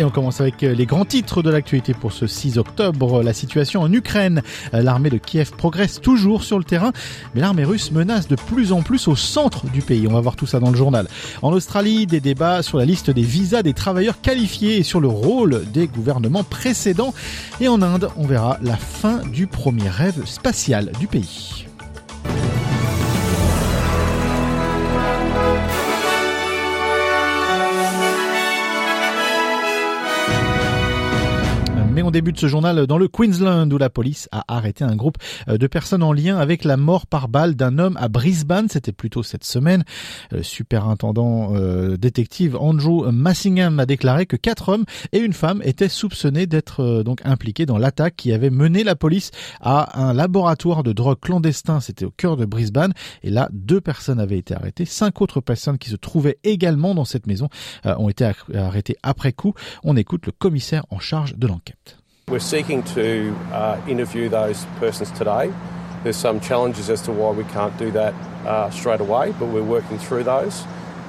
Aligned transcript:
Et 0.00 0.04
on 0.04 0.10
commence 0.10 0.40
avec 0.40 0.62
euh, 0.62 0.74
les 0.74 0.86
grands 0.86 1.04
titres 1.04 1.42
de 1.42 1.50
l'actualité 1.50 1.92
pour 1.92 2.12
ce 2.12 2.28
6 2.28 2.56
octobre. 2.58 3.20
La 3.24 3.32
situation 3.32 3.82
en 3.82 3.92
Ukraine. 3.92 4.42
Euh, 4.72 4.80
l'armée 4.80 5.10
de 5.10 5.18
Kiev 5.18 5.50
progresse 5.50 6.00
toujours 6.00 6.44
sur 6.44 6.56
le 6.56 6.62
terrain, 6.62 6.92
mais 7.34 7.40
l'armée 7.40 7.64
russe 7.64 7.90
menace 7.90 8.28
de 8.28 8.36
plus 8.36 8.70
en 8.70 8.82
plus 8.82 9.08
au 9.08 9.16
centre 9.16 9.66
du 9.66 9.82
pays. 9.82 10.06
On 10.06 10.12
va 10.12 10.20
voir 10.20 10.36
tout 10.36 10.46
ça 10.46 10.60
dans 10.60 10.70
le 10.70 10.76
journal. 10.76 11.08
En 11.42 11.52
Australie, 11.52 12.06
des 12.06 12.20
débats 12.20 12.62
sur 12.62 12.78
la 12.78 12.84
liste 12.84 13.10
des 13.10 13.22
visas 13.22 13.64
des 13.64 13.74
travailleurs 13.74 14.20
qualifiés 14.20 14.78
et 14.78 14.82
sur 14.84 15.00
le 15.00 15.08
rôle 15.08 15.64
des 15.72 15.88
gouvernements 15.88 16.44
précédents. 16.44 17.12
Et 17.60 17.66
en 17.66 17.82
Inde, 17.82 18.08
on 18.16 18.26
verra 18.26 18.58
la 18.62 18.76
fin 18.76 19.18
du 19.32 19.48
premier 19.48 19.88
rêve 19.88 20.24
spatial 20.26 20.92
du 21.00 21.08
pays. 21.08 21.67
On 32.08 32.10
débute 32.10 32.40
ce 32.40 32.46
journal 32.46 32.86
dans 32.86 32.96
le 32.96 33.06
Queensland 33.06 33.70
où 33.70 33.76
la 33.76 33.90
police 33.90 34.30
a 34.32 34.42
arrêté 34.48 34.82
un 34.82 34.96
groupe 34.96 35.18
euh, 35.46 35.58
de 35.58 35.66
personnes 35.66 36.02
en 36.02 36.14
lien 36.14 36.38
avec 36.38 36.64
la 36.64 36.78
mort 36.78 37.06
par 37.06 37.28
balle 37.28 37.54
d'un 37.54 37.78
homme 37.78 37.98
à 38.00 38.08
Brisbane. 38.08 38.70
C'était 38.70 38.92
plutôt 38.92 39.22
cette 39.22 39.44
semaine. 39.44 39.84
Le 40.30 40.42
superintendant 40.42 41.54
euh, 41.54 41.98
détective 41.98 42.56
Andrew 42.56 43.12
Massingham 43.12 43.78
a 43.78 43.84
déclaré 43.84 44.24
que 44.24 44.36
quatre 44.36 44.70
hommes 44.70 44.86
et 45.12 45.18
une 45.18 45.34
femme 45.34 45.60
étaient 45.66 45.90
soupçonnés 45.90 46.46
d'être 46.46 46.80
euh, 46.80 47.02
donc 47.02 47.20
impliqués 47.26 47.66
dans 47.66 47.76
l'attaque 47.76 48.16
qui 48.16 48.32
avait 48.32 48.48
mené 48.48 48.84
la 48.84 48.96
police 48.96 49.30
à 49.60 50.00
un 50.00 50.14
laboratoire 50.14 50.84
de 50.84 50.94
drogue 50.94 51.20
clandestin. 51.20 51.80
C'était 51.80 52.06
au 52.06 52.10
cœur 52.10 52.38
de 52.38 52.46
Brisbane. 52.46 52.94
Et 53.22 53.28
là, 53.28 53.50
deux 53.52 53.82
personnes 53.82 54.18
avaient 54.18 54.38
été 54.38 54.54
arrêtées. 54.54 54.86
Cinq 54.86 55.20
autres 55.20 55.42
personnes 55.42 55.76
qui 55.76 55.90
se 55.90 55.96
trouvaient 55.96 56.38
également 56.42 56.94
dans 56.94 57.04
cette 57.04 57.26
maison 57.26 57.50
ont 57.84 58.08
été 58.08 58.30
arrêtées 58.54 58.96
après 59.02 59.34
coup. 59.34 59.52
On 59.84 59.94
écoute 59.94 60.24
le 60.24 60.32
commissaire 60.32 60.86
en 60.88 61.00
charge 61.00 61.36
de 61.36 61.46
l'enquête. 61.46 61.98
We're 62.28 62.40
seeking 62.40 62.82
to 62.82 63.34
uh, 63.52 63.80
interview 63.88 64.28
those 64.28 64.66
persons 64.76 65.10
today. 65.12 65.50
There's 66.02 66.18
some 66.18 66.40
challenges 66.40 66.90
as 66.90 67.00
to 67.02 67.12
why 67.12 67.30
we 67.30 67.44
can't 67.44 67.74
do 67.78 67.90
that 67.92 68.12
uh, 68.44 68.68
straight 68.68 69.00
away, 69.00 69.34
but 69.38 69.46
we're 69.46 69.62
working 69.62 69.98
through 69.98 70.24
those 70.24 70.62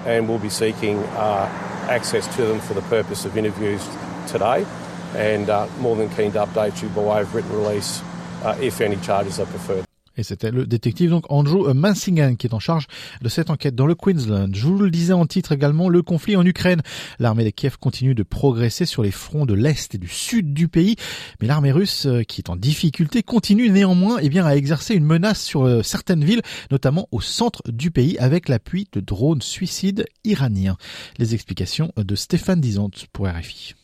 and 0.06 0.30
we'll 0.30 0.40
be 0.40 0.50
seeking 0.50 0.98
uh, 0.98 1.46
access 1.90 2.26
to 2.38 2.46
them 2.46 2.62
for 2.62 2.74
the 2.74 2.82
purpose 2.84 3.26
of 3.26 3.38
interviews 3.38 3.86
today 4.28 4.66
and 5.14 5.50
uh, 5.50 5.68
more 5.80 5.98
than 5.98 6.08
keen 6.12 6.32
to 6.32 6.40
update 6.40 6.82
you 6.82 6.88
by 6.90 7.02
way 7.02 7.22
of 7.22 7.36
written 7.36 7.52
release 7.52 8.02
uh, 8.44 8.58
if 8.62 8.80
any 8.80 8.96
charges 8.96 9.42
are 9.42 9.46
preferred. 9.48 9.89
Et 10.20 10.24
c'était 10.24 10.52
le 10.52 10.68
détective 10.68 11.12
donc 11.12 11.24
Andrew 11.30 11.74
Mansingan 11.74 12.36
qui 12.36 12.46
est 12.48 12.54
en 12.54 12.60
charge 12.60 12.88
de 13.22 13.30
cette 13.30 13.50
enquête 13.50 13.74
dans 13.74 13.86
le 13.86 13.96
Queensland. 13.96 14.50
Je 14.54 14.68
vous 14.68 14.78
le 14.78 14.92
disais 14.92 15.14
en 15.14 15.26
titre 15.26 15.54
également, 15.54 15.88
le 15.88 16.02
conflit 16.02 16.36
en 16.36 16.46
Ukraine. 16.46 16.82
L'armée 17.20 17.46
de 17.46 17.52
Kiev 17.52 17.78
continue 17.80 18.16
de 18.16 18.24
progresser 18.24 18.86
sur 18.86 19.02
les 19.02 19.12
fronts 19.12 19.46
de 19.46 19.54
l'Est 19.54 19.96
et 19.96 19.98
du 19.98 20.10
Sud 20.10 20.54
du 20.54 20.68
pays. 20.68 20.98
Mais 21.40 21.48
l'armée 21.48 21.72
russe, 21.72 22.06
euh, 22.06 22.24
qui 22.24 22.42
est 22.42 22.50
en 22.50 22.58
difficulté, 22.58 23.24
continue 23.24 23.70
néanmoins 23.70 24.18
eh 24.22 24.28
bien, 24.28 24.46
à 24.46 24.58
exercer 24.58 24.94
une 24.94 25.06
menace 25.06 25.42
sur 25.42 25.66
euh, 25.66 25.84
certaines 25.84 26.26
villes, 26.26 26.42
notamment 26.70 27.08
au 27.14 27.22
centre 27.22 27.64
du 27.72 27.90
pays, 27.90 28.18
avec 28.18 28.50
l'appui 28.50 28.90
de 28.92 29.00
drones 29.00 29.42
suicides 29.42 30.06
iraniens. 30.26 30.76
Les 31.18 31.34
explications 31.34 31.94
de 31.96 32.16
Stéphane 32.16 32.60
Dizante 32.60 33.08
pour 33.14 33.30
RFI. 33.30 33.76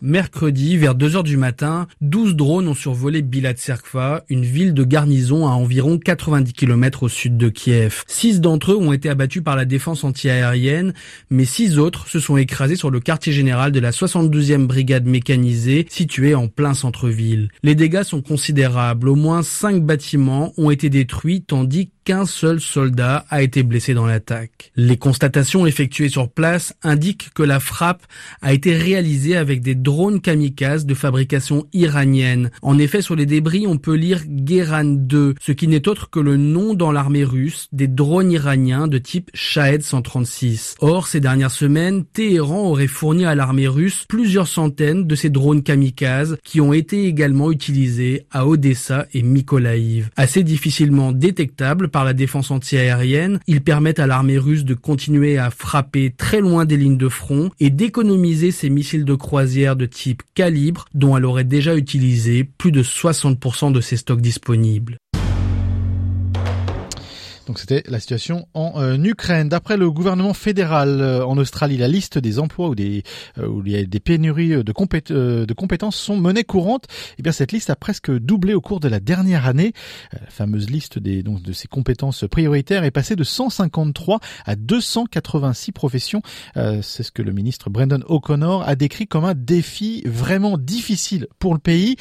Mercredi, 0.00 0.76
vers 0.76 0.94
2 0.94 1.16
heures 1.16 1.24
du 1.24 1.36
matin, 1.36 1.88
12 2.02 2.36
drones 2.36 2.68
ont 2.68 2.74
survolé 2.74 3.20
Bilatserkva, 3.20 4.24
une 4.28 4.44
ville 4.44 4.72
de 4.72 4.84
garnison 4.84 5.48
à 5.48 5.50
environ 5.50 5.98
90 5.98 6.52
km 6.52 7.02
au 7.02 7.08
sud 7.08 7.36
de 7.36 7.48
Kiev. 7.48 8.04
Six 8.06 8.40
d'entre 8.40 8.72
eux 8.72 8.76
ont 8.76 8.92
été 8.92 9.08
abattus 9.08 9.42
par 9.42 9.56
la 9.56 9.64
défense 9.64 10.04
antiaérienne, 10.04 10.94
mais 11.30 11.44
six 11.44 11.78
autres 11.78 12.06
se 12.08 12.20
sont 12.20 12.36
écrasés 12.36 12.76
sur 12.76 12.90
le 12.90 13.00
quartier 13.00 13.32
général 13.32 13.72
de 13.72 13.80
la 13.80 13.90
72e 13.90 14.66
brigade 14.66 15.06
mécanisée, 15.06 15.86
située 15.90 16.36
en 16.36 16.46
plein 16.46 16.74
centre-ville. 16.74 17.48
Les 17.64 17.74
dégâts 17.74 18.04
sont 18.04 18.22
considérables. 18.22 19.08
Au 19.08 19.16
moins 19.16 19.42
cinq 19.42 19.82
bâtiments 19.82 20.52
ont 20.56 20.70
été 20.70 20.90
détruits, 20.90 21.42
tandis 21.42 21.90
qu'un 22.08 22.24
seul 22.24 22.58
soldat 22.58 23.26
a 23.28 23.42
été 23.42 23.62
blessé 23.62 23.92
dans 23.92 24.06
l'attaque. 24.06 24.72
Les 24.76 24.96
constatations 24.96 25.66
effectuées 25.66 26.08
sur 26.08 26.30
place 26.30 26.74
indiquent 26.82 27.30
que 27.34 27.42
la 27.42 27.60
frappe 27.60 28.06
a 28.40 28.54
été 28.54 28.74
réalisée 28.74 29.36
avec 29.36 29.60
des 29.60 29.74
kamikazes 30.22 30.86
de 30.86 30.94
fabrication 30.94 31.66
iranienne. 31.72 32.50
En 32.62 32.78
effet, 32.78 33.02
sur 33.02 33.16
les 33.16 33.26
débris, 33.26 33.66
on 33.66 33.78
peut 33.78 33.94
lire 33.94 34.22
Geran 34.46 34.84
2, 34.84 35.34
ce 35.40 35.52
qui 35.52 35.68
n'est 35.68 35.88
autre 35.88 36.10
que 36.10 36.20
le 36.20 36.36
nom 36.36 36.74
dans 36.74 36.92
l'armée 36.92 37.24
russe 37.24 37.68
des 37.72 37.88
drones 37.88 38.30
iraniens 38.30 38.86
de 38.86 38.98
type 38.98 39.30
Shahed 39.34 39.82
136. 39.82 40.76
Or, 40.80 41.06
ces 41.06 41.20
dernières 41.20 41.50
semaines, 41.50 42.04
Téhéran 42.04 42.68
aurait 42.68 42.86
fourni 42.86 43.24
à 43.24 43.34
l'armée 43.34 43.68
russe 43.68 44.04
plusieurs 44.08 44.48
centaines 44.48 45.06
de 45.06 45.14
ces 45.14 45.30
drones 45.30 45.62
kamikazes 45.62 46.36
qui 46.44 46.60
ont 46.60 46.72
été 46.72 47.06
également 47.06 47.50
utilisés 47.50 48.26
à 48.30 48.46
Odessa 48.46 49.06
et 49.14 49.22
Mykolaïv. 49.22 50.10
Assez 50.16 50.42
difficilement 50.42 51.12
détectables 51.12 51.88
par 51.88 52.04
la 52.04 52.12
défense 52.12 52.50
antiaérienne, 52.50 53.40
ils 53.46 53.62
permettent 53.62 54.00
à 54.00 54.06
l'armée 54.06 54.38
russe 54.38 54.64
de 54.64 54.74
continuer 54.74 55.38
à 55.38 55.50
frapper 55.50 56.14
très 56.16 56.40
loin 56.40 56.64
des 56.64 56.76
lignes 56.76 56.98
de 56.98 57.08
front 57.08 57.50
et 57.58 57.70
d'économiser 57.70 58.50
ses 58.50 58.70
missiles 58.70 59.04
de 59.04 59.14
croisière 59.14 59.76
de 59.78 59.86
type 59.86 60.22
calibre 60.34 60.84
dont 60.92 61.16
elle 61.16 61.24
aurait 61.24 61.44
déjà 61.44 61.74
utilisé 61.74 62.44
plus 62.44 62.72
de 62.72 62.82
60% 62.82 63.72
de 63.72 63.80
ses 63.80 63.96
stocks 63.96 64.20
disponibles. 64.20 64.98
Donc 67.48 67.58
c'était 67.58 67.82
la 67.88 67.98
situation 67.98 68.46
en 68.52 68.74
euh, 68.76 69.02
Ukraine. 69.02 69.48
D'après 69.48 69.78
le 69.78 69.90
gouvernement 69.90 70.34
fédéral 70.34 71.00
euh, 71.00 71.24
en 71.24 71.38
Australie, 71.38 71.78
la 71.78 71.88
liste 71.88 72.18
des 72.18 72.38
emplois 72.38 72.68
où, 72.68 72.74
des, 72.74 73.04
euh, 73.38 73.48
où 73.48 73.62
il 73.64 73.72
y 73.72 73.76
a 73.76 73.84
des 73.84 74.00
pénuries 74.00 74.50
de, 74.50 74.62
de 74.62 75.52
compétences 75.54 75.96
sont 75.96 76.18
menées 76.18 76.44
courantes. 76.44 76.84
Eh 77.18 77.22
bien 77.22 77.32
cette 77.32 77.52
liste 77.52 77.70
a 77.70 77.76
presque 77.76 78.10
doublé 78.10 78.52
au 78.52 78.60
cours 78.60 78.80
de 78.80 78.88
la 78.88 79.00
dernière 79.00 79.46
année. 79.46 79.72
la 80.12 80.28
fameuse 80.28 80.68
liste 80.68 80.98
des, 80.98 81.22
donc, 81.22 81.40
de 81.40 81.54
ces 81.54 81.68
compétences 81.68 82.26
prioritaires 82.30 82.84
est 82.84 82.90
passée 82.90 83.16
de 83.16 83.24
153 83.24 84.20
à 84.44 84.54
286 84.54 85.72
professions. 85.72 86.20
C'est 86.54 87.02
ce 87.02 87.10
que 87.10 87.22
le 87.22 87.32
ministre 87.32 87.70
Brendan 87.70 88.04
O'Connor 88.08 88.62
a 88.68 88.74
décrit 88.74 89.06
comme 89.06 89.24
un 89.24 89.34
défi 89.34 90.02
vraiment 90.04 90.58
difficile 90.58 91.28
pour 91.38 91.54
le 91.54 91.60
pays. 91.60 91.96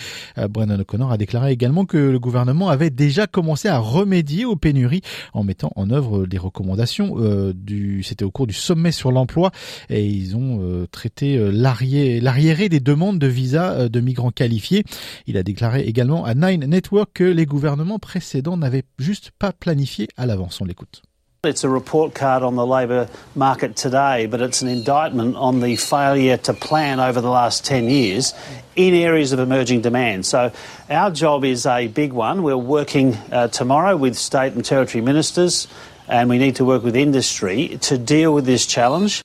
Brendan 0.50 0.81
O'Connor 0.81 1.12
a 1.12 1.18
déclaré 1.18 1.52
également 1.53 1.86
que 1.86 1.97
le 1.97 2.19
gouvernement 2.19 2.69
avait 2.69 2.90
déjà 2.90 3.28
commencé 3.28 3.69
à 3.69 3.78
remédier 3.78 4.44
aux 4.44 4.57
pénuries 4.57 5.02
en 5.38 5.44
mettant 5.44 5.72
en 5.75 5.90
œuvre 5.92 6.25
des 6.25 6.38
recommandations. 6.38 7.16
Euh, 7.20 7.53
du, 7.53 8.03
c'était 8.03 8.25
au 8.25 8.31
cours 8.31 8.48
du 8.48 8.53
sommet 8.53 8.92
sur 8.92 9.12
l'emploi 9.12 9.52
et 9.90 10.06
ils 10.06 10.36
ont 10.36 10.59
euh, 10.62 10.88
traité 10.88 11.38
euh, 11.38 11.52
l'arriéré 11.52 12.70
des 12.70 12.80
demandes 12.80 13.20
de 13.20 13.28
visa 13.28 13.90
de 13.90 14.00
migrants 14.00 14.31
qualifiés. 14.31 14.84
Il 15.28 15.38
a 15.38 15.44
déclaré 15.44 15.81
également 15.81 16.25
à 16.25 16.34
Nine 16.34 16.66
Network 16.66 17.12
que 17.14 17.24
les 17.24 17.46
gouvernements 17.46 18.00
précédents 18.00 18.58
n'avaient 18.58 18.84
juste 18.98 19.31
pas 19.38 19.53
planifié 19.53 20.08
à 20.18 20.25
l'avance. 20.25 20.59
On 20.62 20.66
l'écoute. 20.66 21.03
It's 21.44 21.64
a 21.64 21.70
report 21.70 22.16
card 22.16 22.42
on 22.42 22.56
the 22.56 22.66
labour 22.66 23.08
market 23.36 23.75
today, 23.75 24.25
but 24.25 24.42
it's 24.42 24.64
an 24.64 24.68
indictment 24.68 25.36
on 25.36 25.59
the 25.59 25.75
failure 25.75 26.36
to 26.36 26.53
plan 26.53 27.00
over 27.00 27.22
the 27.22 27.30
last 27.30 27.64
10 27.64 27.92
years 27.92 28.34
in 28.75 28.96
areas 28.96 29.34
of 29.34 29.40
emerging 29.40 29.81
demand. 29.81 30.25
So 30.25 30.52
our 30.90 31.12
job 31.12 31.46
is 31.46 31.68
a 31.68 31.90
big 31.90 32.12
one. 32.12 32.42
We're 32.42 32.58
working 32.58 33.14
uh, 33.31 33.50
tomorrow 33.50 33.96
with 33.96 34.18
state 34.18 34.53
and 34.53 34.66
territory 34.66 35.03
ministers, 35.03 35.68
and 36.08 36.28
we 36.28 36.40
need 36.40 36.56
to 36.56 36.66
work 36.66 36.81
with 36.81 36.96
industry 36.96 37.78
to 37.81 38.00
deal 38.00 38.34
with 38.34 38.46
this 38.46 38.66
challenge. 38.66 39.22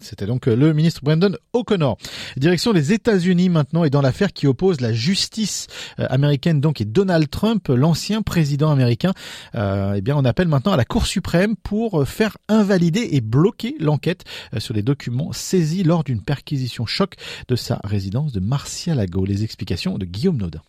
C'était 0.00 0.26
donc 0.26 0.48
euh, 0.48 0.54
le 0.54 0.74
ministre 0.74 1.00
Brandon 1.02 1.34
O'Connor. 1.54 1.96
Direction 2.36 2.74
des 2.74 2.92
États-Unis 2.92 3.48
maintenant 3.48 3.84
et 3.84 3.90
dans 3.90 4.02
l'affaire 4.02 4.34
qui 4.34 4.46
oppose 4.46 4.82
la 4.82 4.92
justice 4.92 5.66
euh, 5.98 6.06
américaine 6.10 6.60
donc 6.60 6.82
et 6.82 6.84
Donald 6.84 7.30
Trump, 7.30 7.68
l'ancien 7.68 8.20
président 8.20 8.70
américain. 8.70 9.14
Euh, 9.54 9.94
eh 9.96 10.02
bien, 10.02 10.14
on 10.16 10.26
appelle 10.26 10.48
maintenant 10.48 10.72
à 10.72 10.76
la 10.76 10.84
Cour 10.84 11.06
suprême 11.06 11.56
pour 11.56 12.06
faire 12.06 12.36
invalider 12.48 13.08
et 13.12 13.22
bloquer 13.22 13.76
l'enquête 13.80 14.24
sur 14.58 14.74
les 14.74 14.82
documents 14.82 15.32
saisis 15.32 15.84
lors 15.84 16.04
d'une 16.04 16.22
perquisition 16.22 16.84
choc 16.84 17.14
de 17.48 17.56
sa 17.56 17.80
résidence 17.84 18.32
de 18.32 18.40
Marcia-Lago. 18.40 19.24
Les 19.24 19.42
explications 19.42 19.96
de 19.96 20.04
Guillaume 20.04 20.36
Naudin. 20.36 20.60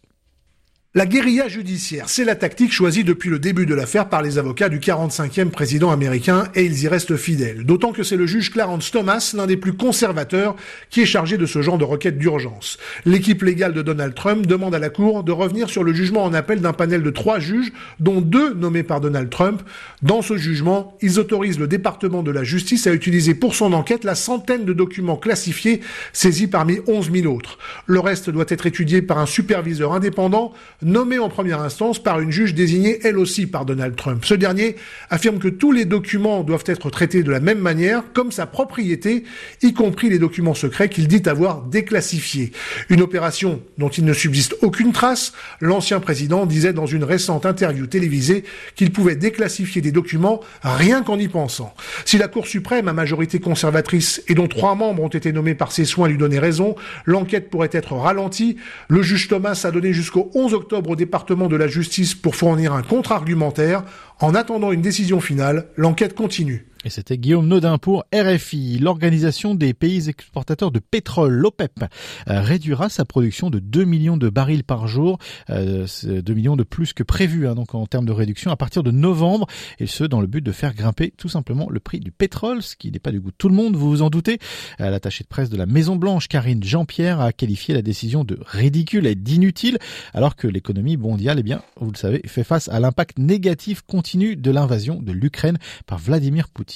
La 0.96 1.06
guérilla 1.06 1.48
judiciaire, 1.48 2.10
c'est 2.10 2.26
la 2.26 2.36
tactique 2.36 2.74
choisie 2.74 3.04
depuis 3.04 3.30
le 3.30 3.38
début 3.38 3.68
de 3.68 3.76
l'affaire 3.76 4.10
par 4.10 4.24
les 4.24 4.40
avocats 4.40 4.70
du 4.70 4.80
45e 4.80 5.52
président 5.52 5.92
américain 5.92 6.46
et 6.56 6.66
ils 6.66 6.82
y 6.82 6.88
restent 6.88 7.16
fidèles. 7.16 7.64
D'autant 7.64 7.92
que 7.92 8.02
c'est 8.02 8.18
le 8.18 8.26
juge 8.26 8.50
Clarence 8.50 8.90
Thomas, 8.90 9.36
l'un 9.38 9.46
des 9.46 9.56
plus 9.56 9.74
conservateurs, 9.74 10.56
qui 10.90 11.02
est 11.02 11.06
chargé 11.06 11.38
de 11.38 11.46
ce 11.46 11.62
genre 11.62 11.78
de 11.78 11.84
requête 11.84 12.18
d'urgence. 12.18 12.80
L'équipe 13.06 13.44
légale 13.44 13.74
de 13.74 13.84
Donald 13.84 14.16
Trump 14.16 14.48
demande 14.48 14.74
à 14.74 14.80
la 14.80 14.90
Cour 14.90 15.24
de 15.24 15.32
revenir 15.32 15.70
sur 15.70 15.84
le 15.84 15.94
jugement 15.94 16.24
en 16.24 16.34
appel 16.34 16.60
d'un 16.60 16.74
panel 16.74 17.04
de 17.04 17.12
trois 17.12 17.38
juges, 17.38 17.72
dont 18.00 18.20
deux 18.20 18.56
nommés 18.56 18.82
par 18.82 19.00
Donald 19.00 19.30
Trump. 19.30 19.62
Dans 20.02 20.24
ce 20.24 20.38
jugement, 20.38 20.98
ils 21.04 21.20
autorisent 21.20 21.60
le 21.60 21.68
département 21.68 22.24
de 22.24 22.32
la 22.32 22.44
justice 22.44 22.88
à 22.88 22.94
utiliser 22.94 23.36
pour 23.36 23.54
son 23.54 23.74
enquête 23.74 24.04
la 24.04 24.16
centaine 24.16 24.66
de 24.66 24.74
documents 24.74 25.18
classifiés 25.18 25.82
saisis 26.14 26.48
parmi 26.48 26.80
11 26.88 27.12
000 27.12 27.32
autres. 27.32 27.60
Le 27.86 28.00
reste 28.00 28.32
doit 28.32 28.46
être 28.48 28.66
étudié 28.66 29.04
par 29.04 29.20
un 29.20 29.28
superviseur 29.28 29.94
indépendant 29.94 30.52
nommée 30.82 31.20
en 31.20 31.30
première 31.30 31.62
instance 31.62 32.02
par 32.02 32.20
une 32.20 32.32
juge 32.32 32.54
désignée 32.54 33.00
elle 33.04 33.18
aussi 33.18 33.48
par 33.48 33.66
Donald 33.66 33.96
Trump. 33.96 34.24
Ce 34.26 34.34
dernier 34.34 34.76
affirme 35.10 35.40
que 35.40 35.48
tous 35.48 35.72
les 35.72 35.86
documents 35.86 36.44
doivent 36.44 36.64
être 36.66 36.90
traités 36.90 37.24
de 37.24 37.32
la 37.32 37.40
même 37.40 37.60
manière, 37.60 38.04
comme 38.14 38.32
sa 38.32 38.46
propriété, 38.46 39.24
y 39.62 39.74
compris 39.74 40.10
les 40.10 40.20
documents 40.20 40.54
secrets 40.54 40.90
qu'il 40.90 41.08
dit 41.08 41.28
avoir 41.28 41.64
déclassifiés. 41.64 42.52
Une 42.90 43.02
opération 43.02 43.62
dont 43.78 43.90
il 43.90 44.06
ne 44.06 44.14
subsiste 44.14 44.56
aucune 44.62 44.94
trace. 44.94 45.34
L'ancien 45.60 46.00
président 46.00 46.46
disait 46.46 46.74
dans 46.74 46.86
une 46.86 47.04
récente 47.04 47.46
interview 47.46 47.86
télévisée 47.88 48.44
qu'il 48.76 48.92
pouvait 48.92 49.16
déclassifier 49.16 49.82
des 49.82 49.92
documents 49.92 50.42
rien 50.64 51.04
qu'en 51.04 51.20
y 51.20 51.28
pensant. 51.28 51.74
Si 52.06 52.18
la 52.18 52.28
Cour 52.28 52.48
suprême, 52.48 52.88
à 52.88 52.94
majorité 52.94 53.40
conservatrice 53.40 54.24
et 54.28 54.36
dont 54.36 54.48
trois 54.48 54.76
membres 54.76 55.04
ont 55.04 55.10
été 55.10 55.34
nommés 55.34 55.56
par 55.56 55.72
ses 55.72 55.86
soins, 55.86 56.08
lui 56.08 56.18
donnait 56.18 56.40
raison, 56.40 56.76
l'enquête 57.06 57.50
pourrait 57.50 57.70
être 57.72 57.94
ralentie. 57.94 58.58
Le 58.88 59.02
juge 59.02 59.28
Thomas 59.28 59.62
a 59.64 59.72
donné 59.72 59.94
jusqu'au 59.94 60.32
11 60.34 60.54
octobre 60.54 60.69
au 60.78 60.96
département 60.96 61.48
de 61.48 61.56
la 61.56 61.68
justice 61.68 62.16
pour 62.16 62.36
fournir 62.36 62.74
un 62.74 62.84
contre-argumentaire. 62.84 63.84
En 64.20 64.36
attendant 64.36 64.72
une 64.72 64.82
décision 64.82 65.20
finale, 65.20 65.68
l'enquête 65.76 66.16
continue. 66.16 66.69
Et 66.86 66.90
c'était 66.90 67.18
Guillaume 67.18 67.46
Nodin 67.46 67.78
pour 67.78 68.06
RFI. 68.16 68.80
L'organisation 68.80 69.54
des 69.54 69.74
pays 69.74 70.08
exportateurs 70.08 70.72
de 70.72 70.80
pétrole, 70.80 71.34
l'OPEP, 71.34 71.84
euh, 72.30 72.40
réduira 72.40 72.88
sa 72.88 73.04
production 73.04 73.50
de 73.50 73.60
2 73.60 73.84
millions 73.84 74.16
de 74.16 74.30
barils 74.30 74.64
par 74.64 74.88
jour, 74.88 75.20
euh, 75.50 75.86
2 76.06 76.34
millions 76.34 76.56
de 76.56 76.64
plus 76.64 76.94
que 76.94 77.04
prévu 77.04 77.50
hein, 77.50 77.56
donc 77.56 77.76
en 77.76 77.86
termes 77.86 78.06
de 78.06 78.14
réduction 78.14 78.50
à 78.50 78.56
partir 78.56 78.82
de 78.82 78.92
novembre, 78.92 79.46
et 79.80 79.88
ce 79.88 80.06
dans 80.06 80.22
le 80.22 80.28
but 80.28 80.42
de 80.42 80.54
faire 80.54 80.74
grimper 80.74 81.14
tout 81.18 81.28
simplement 81.28 81.68
le 81.70 81.82
prix 81.82 82.00
du 82.00 82.12
pétrole, 82.12 82.64
ce 82.64 82.78
qui 82.78 82.92
n'est 82.92 83.00
pas 83.00 83.12
du 83.12 83.20
goût 83.20 83.32
de 83.32 83.36
tout 83.38 83.50
le 83.50 83.56
monde, 83.56 83.76
vous 83.76 83.90
vous 83.90 84.02
en 84.02 84.10
doutez. 84.10 84.40
Euh, 84.80 84.90
l'attachée 84.90 85.26
de 85.26 85.30
presse 85.30 85.50
de 85.50 85.58
la 85.58 85.66
Maison 85.66 85.98
Blanche, 85.98 86.30
Karine 86.30 86.64
Jean-Pierre, 86.64 87.20
a 87.20 87.34
qualifié 87.34 87.74
la 87.74 87.82
décision 87.82 88.24
de 88.24 88.40
ridicule 88.46 89.06
et 89.06 89.16
d'inutile, 89.16 89.80
alors 90.14 90.38
que 90.38 90.48
l'économie 90.48 90.96
mondiale, 90.96 91.40
eh 91.40 91.44
bien, 91.44 91.62
vous 91.76 91.92
le 91.92 91.98
savez, 91.98 92.22
fait 92.26 92.46
face 92.46 92.70
à 92.70 92.80
l'impact 92.80 93.20
négatif 93.20 93.82
continu 93.82 94.38
de 94.38 94.50
l'invasion 94.50 95.02
de 95.02 95.12
l'Ukraine 95.12 95.58
par 95.86 95.98
Vladimir 95.98 96.48
Poutine. 96.48 96.69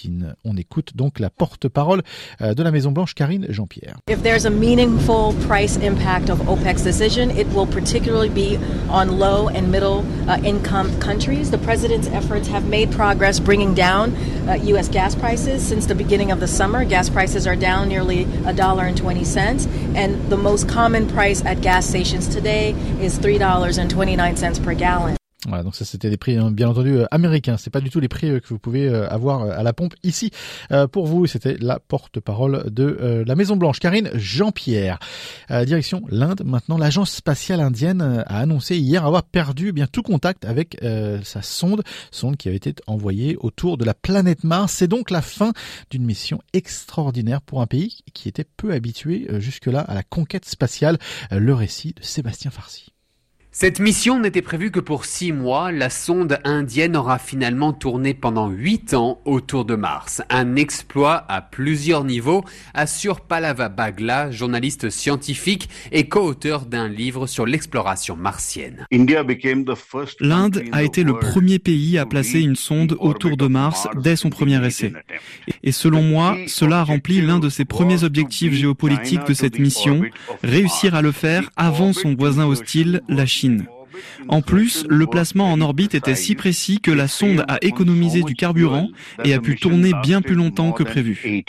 On 0.44 0.58
écoute 0.58 0.96
donc 0.96 1.20
la 1.20 1.30
porte-parole 1.30 2.02
euh, 2.42 2.54
de 2.54 2.64
la 2.64 2.72
Maison 2.72 2.92
Blanche, 2.92 3.14
Karine 3.16 3.46
Jean-Pierre. 3.50 3.98
If 4.08 4.24
there's 4.24 4.46
a 4.46 4.50
meaningful 4.50 5.34
price 5.48 5.78
impact 5.78 6.30
of 6.30 6.40
OPEC's 6.48 6.84
decision, 6.84 7.30
it 7.32 7.48
will 7.54 7.68
particularly 7.68 8.30
be 8.30 8.58
on 8.90 9.20
low 9.20 9.48
and 9.50 9.72
middle 9.72 10.04
uh, 10.28 10.38
income 10.44 10.92
countries. 11.00 11.52
The 11.52 11.58
president's 11.58 12.08
efforts 12.08 12.48
have 12.48 12.68
made 12.68 12.92
progress 12.92 13.40
bringing 13.40 13.74
down 13.74 14.16
uh, 14.48 14.54
U.S. 14.64 14.90
gas 14.90 15.16
prices 15.16 15.66
since 15.66 15.86
the 15.86 15.96
beginning 15.96 16.32
of 16.32 16.40
the 16.40 16.48
summer. 16.48 16.86
Gas 16.86 17.10
prices 17.10 17.48
are 17.48 17.56
down 17.56 17.88
nearly 17.88 18.28
a 18.46 18.54
dollar 18.54 18.86
and 18.86 18.98
twenty 18.98 19.24
cents, 19.24 19.68
and 19.96 20.30
the 20.30 20.38
most 20.38 20.68
common 20.68 21.08
price 21.08 21.44
at 21.46 21.62
gas 21.62 21.88
stations 21.88 22.28
today 22.28 22.72
is 23.00 23.18
three 23.18 23.38
dollars 23.38 23.78
and 23.78 23.90
twenty 23.90 24.16
nine 24.16 24.38
cents 24.38 24.60
per 24.60 24.74
gallon. 24.74 25.18
Voilà, 25.48 25.64
donc 25.64 25.76
ça 25.76 25.84
c'était 25.84 26.10
des 26.10 26.18
prix 26.18 26.38
hein, 26.38 26.52
bien 26.52 26.70
entendu 26.70 26.98
euh, 26.98 27.06
américains. 27.12 27.58
C'est 27.58 27.70
pas 27.70 27.82
du 27.82 27.90
tout 27.90 28.00
les 28.00 28.08
prix 28.08 28.30
euh, 28.30 28.40
que 28.40 28.48
vous 28.50 28.60
pouvez 28.60 28.88
euh, 28.88 29.08
avoir 29.10 29.44
à 29.44 29.64
la 29.64 29.74
pompe 29.74 29.96
ici 30.04 30.32
pour 30.92 31.06
vous. 31.08 31.28
C'était 31.28 31.58
la 31.60 31.80
porte-parole 31.80 32.70
de 32.72 33.24
la 33.26 33.36
Maison 33.36 33.56
Blanche, 33.56 33.80
Karine 33.80 34.10
Jean-Pierre. 34.14 35.00
direction 35.66 36.04
l'Inde. 36.10 36.42
Maintenant, 36.46 36.78
l'agence 36.78 37.12
spatiale 37.12 37.60
indienne 37.60 38.24
a 38.28 38.40
annoncé 38.40 38.78
hier 38.78 39.06
avoir 39.06 39.24
perdu 39.24 39.70
eh 39.70 39.72
bien 39.72 39.88
tout 39.88 40.02
contact 40.02 40.46
avec 40.46 40.78
sa 41.24 41.42
sonde, 41.42 41.84
sonde 42.12 42.38
qui 42.38 42.48
avait 42.48 42.58
été 42.58 42.74
envoyée 42.88 43.38
autour 43.40 43.78
de 43.78 43.86
la 43.86 43.94
planète 43.94 44.44
Mars. 44.44 44.74
C'est 44.74 44.88
donc 44.88 45.12
la 45.12 45.22
fin 45.22 45.54
d'une 45.90 46.04
mission 46.04 46.40
extraordinaire 46.54 47.42
pour 47.42 47.62
un 47.62 47.68
pays 47.68 48.00
qui 48.14 48.30
était 48.30 48.46
peu 48.58 48.74
habitué 48.74 49.28
jusque-là 49.40 49.82
à 49.82 49.94
la 49.94 50.04
conquête 50.04 50.46
spatiale. 50.46 50.98
Le 51.32 51.54
récit 51.54 51.94
de 51.94 52.04
Sébastien 52.04 52.52
Farsi. 52.52 52.93
Cette 53.56 53.80
mission 53.80 54.20
n'était 54.20 54.42
prévue 54.42 54.72
que 54.72 54.80
pour 54.80 55.06
six 55.06 55.32
mois. 55.32 55.72
La 55.72 55.92
sonde 55.92 56.40
indienne 56.44 56.98
aura 56.98 57.20
finalement 57.20 57.72
tourné 57.72 58.16
pendant 58.16 58.50
huit 58.50 58.96
ans 58.96 59.22
autour 59.26 59.64
de 59.64 59.76
Mars. 59.76 60.24
Un 60.32 60.56
exploit 60.56 61.24
à 61.30 61.42
plusieurs 61.42 62.04
niveaux, 62.04 62.44
assure 62.74 63.22
Palava 63.22 63.70
Bagla, 63.70 64.32
journaliste 64.32 64.90
scientifique 64.90 65.70
et 65.92 66.10
co-auteur 66.10 66.66
d'un 66.66 66.88
livre 66.88 67.28
sur 67.28 67.46
l'exploration 67.46 68.16
martienne. 68.16 68.88
L'Inde 70.20 70.64
a 70.72 70.84
été 70.84 71.04
le 71.04 71.20
premier 71.20 71.60
pays 71.60 72.00
à 72.00 72.08
placer 72.08 72.40
une 72.40 72.56
sonde 72.56 72.98
autour 73.00 73.38
de 73.38 73.46
Mars 73.46 73.88
dès 74.02 74.16
son 74.16 74.32
premier 74.32 74.66
essai. 74.66 74.94
Et 75.62 75.72
selon 75.72 76.02
moi, 76.02 76.38
cela 76.48 76.80
a 76.80 76.84
rempli 76.84 77.22
l'un 77.22 77.38
de 77.38 77.50
ses 77.50 77.66
premiers 77.66 78.04
objectifs 78.04 78.54
géopolitiques 78.54 79.28
de 79.28 79.36
cette 79.36 79.60
mission, 79.60 80.02
réussir 80.44 80.96
à 80.96 81.04
le 81.04 81.12
faire 81.12 81.52
avant 81.56 81.94
son 81.94 82.16
voisin 82.16 82.48
hostile, 82.48 83.04
la 83.08 83.28
Chine. 83.28 83.43
En 84.28 84.42
plus, 84.42 84.86
le 84.90 85.08
placement 85.08 85.52
en 85.52 85.62
orbite 85.62 85.96
était 85.96 86.16
si 86.16 86.36
précis 86.36 86.80
que 86.80 86.92
la 86.92 87.08
sonde 87.08 87.46
a 87.48 87.58
économisé 87.62 88.24
du 88.24 88.34
carburant 88.36 88.90
et 89.24 89.34
a 89.34 89.40
pu 89.40 89.56
tourner 89.56 89.92
bien 90.02 90.22
plus 90.22 90.36
longtemps 90.36 90.72
que 90.72 90.84
prévu. 90.84 91.44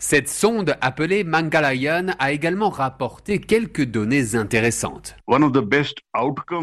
Cette 0.00 0.28
sonde 0.28 0.76
appelée 0.80 1.24
Mangalayan 1.24 2.14
a 2.18 2.32
également 2.32 2.70
rapporté 2.70 3.40
quelques 3.40 3.84
données 3.84 4.34
intéressantes. 4.34 5.16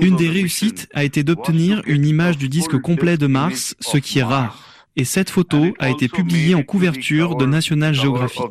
Une 0.01 0.15
des 0.15 0.29
réussites 0.29 0.87
a 0.93 1.03
été 1.03 1.23
d'obtenir 1.23 1.81
une 1.85 2.05
image 2.05 2.37
du 2.37 2.49
disque 2.49 2.79
complet 2.79 3.17
de 3.17 3.27
Mars, 3.27 3.75
ce 3.79 3.97
qui 3.97 4.19
est 4.19 4.23
rare 4.23 4.64
et 4.97 5.03
cette 5.03 5.29
photo 5.29 5.73
a 5.79 5.89
été 5.89 6.07
publiée 6.07 6.55
en 6.55 6.63
couverture 6.63 7.35
de 7.35 7.45
National 7.45 7.93
Geographic. 7.93 8.41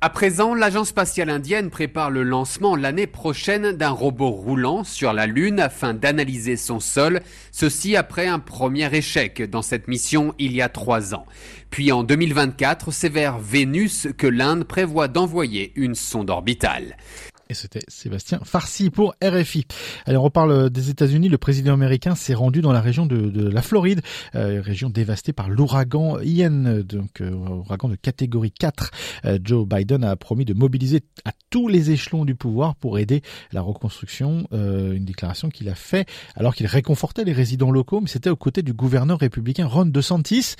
À 0.00 0.10
présent, 0.10 0.54
l'agence 0.54 0.88
spatiale 0.88 1.30
indienne 1.30 1.70
prépare 1.70 2.10
le 2.10 2.22
lancement 2.22 2.74
l'année 2.74 3.06
prochaine 3.06 3.72
d'un 3.72 3.90
robot 3.90 4.30
roulant 4.30 4.82
sur 4.84 5.12
la 5.12 5.26
Lune 5.26 5.60
afin 5.60 5.94
d'analyser 5.94 6.56
son 6.56 6.80
sol, 6.80 7.20
ceci 7.52 7.96
après 7.96 8.26
un 8.26 8.38
premier 8.38 8.92
échec 8.94 9.42
dans 9.42 9.62
cette 9.62 9.88
mission 9.88 10.34
il 10.38 10.52
y 10.52 10.62
a 10.62 10.68
trois 10.68 11.14
ans. 11.14 11.26
Puis 11.70 11.92
en 11.92 12.02
2024, 12.02 12.90
c'est 12.90 13.08
vers 13.08 13.38
Vénus 13.38 14.08
que 14.16 14.26
l'Inde 14.26 14.64
prévoit 14.64 15.08
d'envoyer 15.08 15.72
une 15.76 15.94
sonde 15.94 16.30
orbitale. 16.30 16.96
Et 17.48 17.54
c'était 17.54 17.82
Sébastien 17.86 18.40
Farsi 18.42 18.90
pour 18.90 19.14
RFI. 19.22 19.66
Allez, 20.04 20.16
on 20.16 20.22
reparle 20.22 20.68
des 20.68 20.90
États-Unis. 20.90 21.28
Le 21.28 21.38
président 21.38 21.74
américain 21.74 22.16
s'est 22.16 22.34
rendu 22.34 22.60
dans 22.60 22.72
la 22.72 22.80
région 22.80 23.06
de, 23.06 23.48
la 23.48 23.62
Floride, 23.62 24.00
euh, 24.34 24.60
région 24.60 24.90
dévastée 24.90 25.32
par 25.32 25.48
l'ouragan 25.48 26.18
Ian, 26.20 26.80
donc 26.82 27.20
euh, 27.20 27.30
ouragan 27.30 27.88
de 27.88 27.94
catégorie 27.94 28.50
4. 28.50 28.90
Euh, 29.26 29.38
Joe 29.44 29.64
Biden 29.64 30.02
a 30.02 30.16
promis 30.16 30.44
de 30.44 30.54
mobiliser 30.54 31.02
à 31.24 31.30
tous 31.48 31.68
les 31.68 31.92
échelons 31.92 32.24
du 32.24 32.34
pouvoir 32.34 32.74
pour 32.74 32.98
aider 32.98 33.22
la 33.52 33.60
reconstruction. 33.60 34.48
Une 34.50 35.04
déclaration 35.04 35.48
qu'il 35.48 35.68
a 35.68 35.74
fait 35.74 36.08
alors 36.34 36.54
qu'il 36.54 36.66
réconfortait 36.66 37.24
les 37.24 37.32
résidents 37.32 37.70
locaux, 37.70 38.00
mais 38.00 38.08
c'était 38.08 38.30
aux 38.30 38.36
côtés 38.36 38.62
du 38.62 38.72
gouverneur 38.72 39.18
républicain 39.20 39.66
Ron 39.66 39.86
DeSantis. 39.86 40.56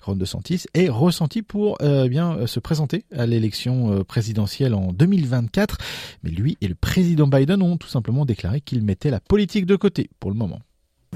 Ron 0.00 0.16
DeSantis 0.16 0.64
est 0.72 0.88
ressenti 0.88 1.42
pour 1.42 1.76
eh 1.82 2.08
bien 2.08 2.46
se 2.46 2.60
présenter 2.60 3.04
à 3.14 3.26
l'élection 3.26 4.02
présidentielle 4.04 4.74
en 4.74 4.92
2024. 4.92 5.78
Mais 6.22 6.29
lui 6.30 6.56
et 6.60 6.68
le 6.68 6.74
président 6.74 7.26
Biden 7.26 7.62
ont 7.62 7.76
tout 7.76 7.88
simplement 7.88 8.24
déclaré 8.24 8.60
qu'ils 8.60 8.82
mettaient 8.82 9.10
la 9.10 9.20
politique 9.20 9.66
de 9.66 9.76
côté 9.76 10.10
pour 10.18 10.30
le 10.30 10.36
moment. 10.36 10.60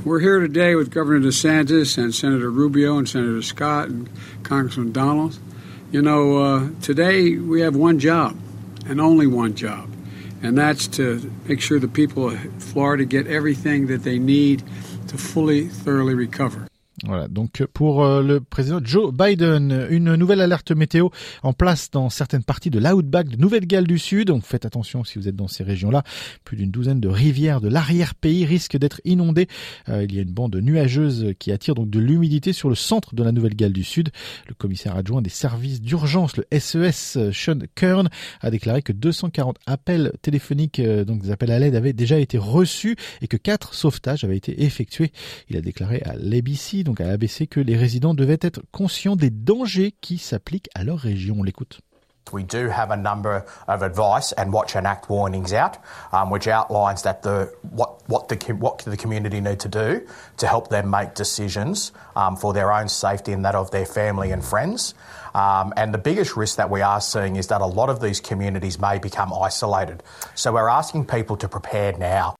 We're 0.04 0.21
here 0.21 0.40
today 0.40 0.75
with 0.75 0.90
Governor 0.90 1.21
DeSantis 1.21 1.97
and 1.97 2.12
Senator 2.12 2.50
Rubio 2.50 2.99
and 2.99 3.09
Senator 3.09 3.40
Scott 3.40 3.88
and 3.88 4.09
Congressman 4.42 4.92
Donald. 4.92 5.38
You 5.92 6.02
know, 6.02 6.38
uh, 6.38 6.68
today 6.83 7.38
we 7.38 7.62
have 7.62 7.75
one 7.75 7.99
job 7.99 8.37
and 8.87 9.00
only 9.00 9.26
one 9.26 9.54
job, 9.54 9.88
and 10.42 10.59
that's 10.59 10.88
to 10.99 11.30
make 11.49 11.61
sure 11.62 11.78
the 11.78 11.88
people 11.88 12.28
of 12.28 12.38
Florida 12.62 13.04
get 13.04 13.26
everything 13.28 13.87
that 13.87 14.02
they 14.02 14.18
need 14.18 14.62
to 15.09 15.16
fully, 15.16 15.68
thoroughly 15.68 16.14
recover. 16.14 16.66
Voilà, 17.06 17.28
donc 17.28 17.62
pour 17.75 18.02
euh, 18.02 18.23
le 18.23 18.40
président 18.40 18.80
Joe 18.82 19.12
Biden, 19.12 19.87
une 19.90 20.14
nouvelle 20.14 20.40
alerte 20.40 20.70
météo 20.70 21.08
en 21.42 21.52
place 21.52 21.90
dans 21.90 22.08
certaines 22.08 22.44
parties 22.44 22.70
de 22.70 22.78
l'Outback 22.78 23.28
de 23.28 23.37
Nouvelle-Galles 23.37 23.87
du 23.87 23.99
Sud. 23.99 24.28
Donc 24.28 24.44
faites 24.44 24.64
attention 24.64 25.04
si 25.04 25.18
vous 25.18 25.28
êtes 25.28 25.37
dans 25.37 25.49
ces 25.49 25.64
régions-là. 25.64 26.02
Plus 26.44 26.56
d'une 26.56 26.70
douzaine 26.70 27.00
de 27.00 27.08
rivières 27.08 27.61
de 27.61 27.68
l'arrière-pays 27.68 28.46
risquent 28.46 28.78
d'être 28.78 29.02
inondées. 29.04 29.49
Euh, 29.90 30.04
il 30.04 30.14
y 30.14 30.18
a 30.18 30.23
une 30.23 30.32
bande 30.32 30.56
nuageuse 30.56 31.34
qui 31.38 31.52
attire 31.52 31.75
donc 31.75 31.90
de 31.90 31.99
l'humidité 31.99 32.54
sur 32.54 32.70
le 32.70 32.75
centre 32.75 33.14
de 33.14 33.23
la 33.23 33.32
Nouvelle-Galles 33.32 33.75
du 33.75 33.84
Sud. 33.84 34.08
Le 34.49 34.54
commissaire 34.54 34.96
adjoint 34.96 35.20
des 35.20 35.28
services 35.28 35.82
d'urgence, 35.82 36.38
le 36.38 36.46
SES, 36.58 37.32
Sean 37.32 37.58
Kern, 37.75 38.08
a 38.40 38.50
déclaré 38.50 38.80
que 38.80 38.92
240 38.92 39.58
appels 39.66 40.12
téléphoniques, 40.23 40.80
euh, 40.80 41.04
donc 41.04 41.20
des 41.20 41.30
appels 41.30 41.50
à 41.50 41.58
l'aide, 41.58 41.75
avaient 41.75 41.92
déjà 41.92 42.18
été 42.18 42.38
reçus 42.38 42.96
et 43.20 43.28
que 43.28 43.37
quatre 43.37 43.75
sauvetages 43.75 44.25
avaient 44.25 44.38
été 44.38 44.62
effectués. 44.62 45.12
Il 45.50 45.56
a 45.58 45.61
déclaré 45.61 46.00
à 46.06 46.14
l'ABC, 46.16 46.82
donc 46.82 46.93
à 47.00 47.06
l'ABC, 47.06 47.46
que 47.46 47.60
les 47.60 47.76
résidents 47.76 48.14
devaient 48.14 48.38
être 48.40 48.60
conscients 48.72 49.16
des 49.16 49.30
dangers 49.30 49.94
qui 50.00 50.18
s'appliquent 50.18 50.70
à 50.74 50.84
leur 50.84 50.98
région. 50.98 51.36
On 51.38 51.42
l'écoute. 51.42 51.80
We 52.32 52.42
do 52.42 52.68
have 52.68 52.90
a 52.90 52.96
number 52.96 53.44
of 53.68 53.82
advice 53.82 54.32
and 54.32 54.52
watch 54.52 54.74
and 54.76 54.86
act 54.86 55.10
warnings 55.10 55.52
out, 55.52 55.76
um, 56.10 56.30
which 56.30 56.48
outlines 56.48 57.02
that 57.02 57.22
the 57.22 57.52
what 57.62 58.08
what 58.08 58.28
the 58.28 58.36
what 58.54 58.78
the 58.78 58.96
community 58.96 59.40
need 59.40 59.60
to 59.60 59.68
do 59.68 60.06
to 60.38 60.46
help 60.46 60.68
them 60.68 60.90
make 60.90 61.14
decisions 61.14 61.92
um, 62.16 62.36
for 62.36 62.52
their 62.54 62.72
own 62.72 62.88
safety 62.88 63.32
and 63.32 63.44
that 63.44 63.54
of 63.54 63.70
their 63.70 63.86
family 63.86 64.32
and 64.32 64.44
friends. 64.44 64.94
Um, 65.34 65.72
and 65.76 65.92
the 65.92 65.98
biggest 65.98 66.36
risk 66.36 66.56
that 66.56 66.70
we 66.70 66.80
are 66.80 67.00
seeing 67.00 67.36
is 67.36 67.48
that 67.48 67.60
a 67.60 67.66
lot 67.66 67.90
of 67.90 68.00
these 68.00 68.20
communities 68.20 68.78
may 68.78 68.98
become 68.98 69.32
isolated. 69.32 70.02
So 70.34 70.52
we're 70.52 70.68
asking 70.68 71.06
people 71.06 71.36
to 71.38 71.48
prepare 71.48 71.92
now. 71.92 72.36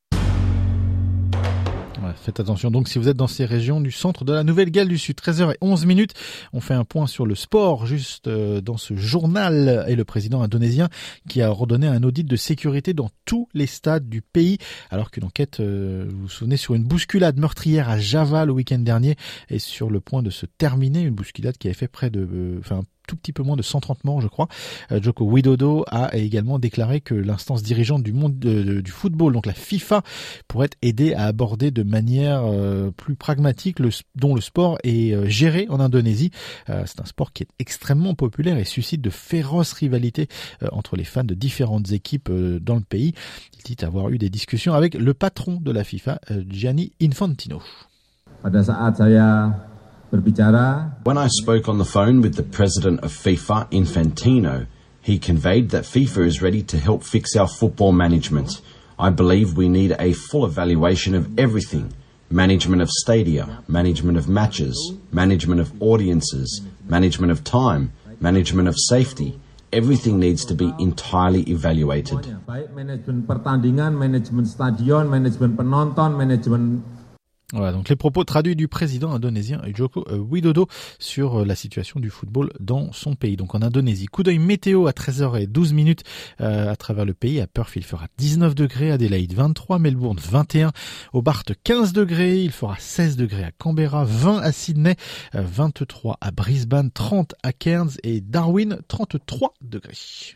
Faites 2.23 2.41
attention 2.41 2.71
donc 2.71 2.89
si 2.89 2.99
vous 2.99 3.09
êtes 3.09 3.17
dans 3.17 3.27
ces 3.27 3.45
régions 3.45 3.81
du 3.81 3.91
centre 3.91 4.25
de 4.25 4.33
la 4.33 4.45
Nouvelle-Galles 4.45 4.89
du 4.89 4.99
Sud. 4.99 5.17
13h11 5.17 5.87
minutes. 5.87 6.15
On 6.53 6.61
fait 6.61 6.75
un 6.75 6.85
point 6.85 7.07
sur 7.07 7.27
le 7.27 7.35
sport 7.35 7.87
juste 7.87 8.27
euh, 8.27 8.61
dans 8.61 8.77
ce 8.77 8.97
journal 8.97 9.85
et 9.89 9.95
le 9.95 10.05
président 10.05 10.43
indonésien 10.43 10.89
qui 11.29 11.43
a 11.43 11.51
ordonné 11.51 11.87
un 11.87 12.03
audit 12.03 12.27
de 12.27 12.37
sécurité 12.37 12.95
dans 12.95 13.11
tous 13.25 13.49
les 13.55 13.67
stades 13.67 14.09
du 14.09 14.23
pays 14.23 14.59
alors 14.91 15.11
qu'une 15.11 15.25
enquête, 15.25 15.61
euh, 15.61 16.07
vous 16.09 16.23
vous 16.23 16.29
souvenez, 16.29 16.57
sur 16.57 16.75
une 16.75 16.85
bousculade 16.85 17.39
meurtrière 17.39 17.89
à 17.89 17.99
Java 17.99 18.45
le 18.45 18.53
week-end 18.53 18.79
dernier 18.79 19.17
est 19.49 19.59
sur 19.59 19.91
le 19.91 20.01
point 20.01 20.23
de 20.23 20.31
se 20.31 20.47
terminer. 20.47 21.03
Une 21.03 21.15
bousculade 21.15 21.57
qui 21.59 21.69
avait 21.69 21.75
fait 21.75 21.89
près 21.89 22.11
de, 22.11 22.21
euh, 22.21 22.59
enfin, 22.61 22.83
tout 23.15 23.21
petit 23.21 23.33
peu 23.33 23.43
moins 23.43 23.57
de 23.57 23.63
130 23.63 24.05
morts, 24.05 24.21
je 24.21 24.29
crois. 24.29 24.49
Euh, 24.93 25.01
Joko 25.01 25.25
Widodo 25.25 25.85
a 25.89 26.15
également 26.17 26.59
déclaré 26.59 27.01
que 27.01 27.15
l'instance 27.15 27.63
dirigeante 27.63 28.03
du 28.03 28.13
monde 28.13 28.39
du 28.39 28.91
football, 28.91 29.33
donc 29.33 29.47
la 29.47 29.55
FIFA, 29.55 30.03
pourrait 30.49 30.71
aider 30.83 31.15
à 31.15 31.27
aborder 31.27 31.71
de 31.71 31.83
manière 31.83 32.43
euh, 32.45 32.91
plus 32.91 33.15
pragmatique 33.15 33.79
dont 34.15 34.35
le 34.35 34.41
sport 34.41 34.79
est 34.83 35.15
euh, 35.15 35.27
géré 35.27 35.67
en 35.69 35.81
Indonésie. 35.81 36.31
C'est 36.67 37.01
un 37.01 37.05
sport 37.05 37.33
qui 37.33 37.45
est 37.45 37.49
extrêmement 37.59 38.15
populaire 38.15 38.59
et 38.59 38.65
suscite 38.65 39.01
de 39.01 39.11
féroces 39.11 39.73
rivalités 39.73 40.29
entre 40.73 40.97
les 40.97 41.05
fans 41.05 41.25
de 41.25 41.35
différentes 41.35 41.93
équipes 41.93 42.31
dans 42.31 42.77
le 42.77 42.81
pays. 42.81 43.15
Il 43.59 43.77
dit 43.77 43.85
avoir 43.85 44.11
eu 44.11 44.19
des 44.19 44.31
discussions 44.31 44.75
avec 44.75 44.95
le 44.95 45.15
patron 45.15 45.61
de 45.61 45.71
la 45.71 45.85
FIFA, 45.85 46.21
Gianni 46.49 46.93
Infantino. 47.03 47.63
When 50.15 51.19
I 51.19 51.27
spoke 51.27 51.69
on 51.69 51.79
the 51.79 51.85
phone 51.85 52.21
with 52.21 52.37
the 52.37 52.45
president 52.45 53.01
of 53.01 53.11
FIFA, 53.11 53.69
Infantino, 53.73 54.69
he 55.01 55.19
conveyed 55.19 55.71
that 55.71 55.83
FIFA 55.83 56.27
is 56.27 56.41
ready 56.41 56.63
to 56.63 56.79
help 56.79 57.03
fix 57.03 57.35
our 57.35 57.49
football 57.49 57.91
management. 57.91 58.61
I 58.97 59.11
believe 59.11 59.57
we 59.57 59.69
need 59.69 59.97
a 59.99 60.13
full 60.13 60.47
evaluation 60.47 61.17
of 61.17 61.37
everything 61.37 61.95
management 62.31 62.81
of 62.81 62.91
stadia, 62.91 63.63
management 63.67 64.17
of 64.17 64.29
matches, 64.29 64.95
management 65.13 65.61
of 65.61 65.71
audiences, 65.83 66.63
management 66.87 67.33
of 67.33 67.43
time, 67.43 67.93
management 68.21 68.69
of 68.69 68.77
safety. 68.79 69.39
Everything 69.73 70.21
needs 70.21 70.45
to 70.45 70.55
be 70.55 70.73
entirely 70.79 71.43
evaluated. 71.51 72.39
Manajemen 72.47 73.23
pertandingan, 73.27 73.99
manajemen 73.99 74.47
stadion, 74.47 75.11
manajemen 75.11 75.57
penonton, 75.57 76.17
manajemen 76.17 76.85
Voilà, 77.55 77.71
donc 77.71 77.89
les 77.89 77.95
propos 77.95 78.25
traduits 78.25 78.57
du 78.57 78.67
président 78.67 79.13
indonésien 79.13 79.63
Joko 79.73 80.05
euh, 80.11 80.19
Widodo 80.19 80.67
sur 80.99 81.43
euh, 81.43 81.45
la 81.45 81.55
situation 81.55 82.01
du 82.01 82.11
football 82.11 82.51
dans 82.59 82.91
son 82.93 83.15
pays. 83.15 83.37
Donc 83.37 83.55
en 83.55 83.63
Indonésie, 83.63 84.07
coup 84.07 84.25
d'œil 84.25 84.41
météo 84.41 84.89
à 84.89 84.91
13h12 84.91 85.73
minutes 85.73 86.03
euh, 86.41 86.73
à 86.73 86.75
travers 86.75 87.05
le 87.05 87.15
pays. 87.15 87.41
À 87.41 87.47
Perth, 87.47 87.77
il 87.77 87.85
fera 87.85 88.09
19 88.19 88.57
degrés, 88.57 88.91
Adelaide 88.91 89.35
23, 89.35 89.79
Melbourne 89.79 90.19
21, 90.19 90.73
Hobart 91.13 91.45
15 91.63 91.93
degrés, 91.93 92.43
il 92.43 92.51
fera 92.51 92.75
16 92.77 93.17
degrés 93.17 93.45
à 93.45 93.53
Canberra, 93.53 94.05
20 94.05 94.39
à 94.39 94.51
Sydney, 94.51 94.97
23 95.33 96.19
à 96.21 96.33
Brisbane, 96.33 96.91
30 96.91 97.37
à 97.45 97.53
Cairns 97.53 97.93
et 98.03 98.21
Darwin 98.21 98.81
33 98.89 99.55
degrés. 99.63 100.35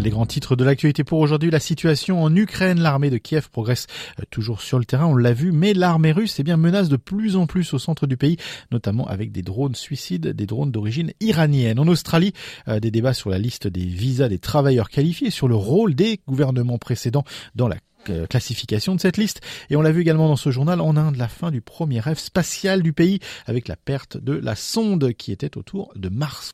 Les 0.00 0.10
grands 0.10 0.26
titres 0.26 0.56
de 0.56 0.64
l'actualité 0.64 1.04
pour 1.04 1.18
aujourd'hui. 1.20 1.50
La 1.50 1.60
situation 1.60 2.22
en 2.22 2.34
Ukraine, 2.34 2.80
l'armée 2.80 3.10
de 3.10 3.18
Kiev 3.18 3.48
progresse 3.50 3.86
euh, 4.18 4.24
toujours 4.30 4.60
sur 4.60 4.78
le 4.78 4.84
terrain, 4.84 5.06
on 5.06 5.16
l'a 5.16 5.32
vu, 5.32 5.52
mais 5.52 5.74
l'armée 5.74 6.12
russe 6.12 6.36
eh 6.38 6.42
bien, 6.42 6.56
menace 6.56 6.88
de 6.88 6.96
plus 6.96 7.36
en 7.36 7.46
plus 7.46 7.74
au 7.74 7.78
centre 7.78 8.06
du 8.06 8.16
pays, 8.16 8.36
notamment 8.70 9.06
avec 9.06 9.32
des 9.32 9.42
drones 9.42 9.74
suicides, 9.74 10.28
des 10.28 10.46
drones 10.46 10.70
d'origine 10.70 11.12
iranienne. 11.20 11.78
En 11.78 11.88
Australie, 11.88 12.32
euh, 12.68 12.80
des 12.80 12.90
débats 12.90 13.14
sur 13.14 13.30
la 13.30 13.38
liste 13.38 13.66
des 13.66 13.84
visas 13.84 14.28
des 14.28 14.38
travailleurs 14.38 14.88
qualifiés, 14.90 15.30
sur 15.30 15.48
le 15.48 15.56
rôle 15.56 15.94
des 15.94 16.20
gouvernements 16.26 16.78
précédents 16.78 17.24
dans 17.54 17.68
la 17.68 17.76
euh, 18.10 18.26
classification 18.26 18.94
de 18.94 19.00
cette 19.00 19.16
liste. 19.16 19.40
Et 19.70 19.76
on 19.76 19.82
l'a 19.82 19.92
vu 19.92 20.02
également 20.02 20.28
dans 20.28 20.36
ce 20.36 20.50
journal 20.50 20.80
en 20.80 20.96
Inde, 20.96 21.16
la 21.16 21.28
fin 21.28 21.50
du 21.50 21.60
premier 21.60 22.00
rêve 22.00 22.18
spatial 22.18 22.82
du 22.82 22.92
pays 22.92 23.20
avec 23.46 23.68
la 23.68 23.76
perte 23.76 24.16
de 24.16 24.32
la 24.32 24.56
sonde 24.56 25.12
qui 25.14 25.32
était 25.32 25.56
autour 25.56 25.92
de 25.96 26.08
Mars. 26.08 26.52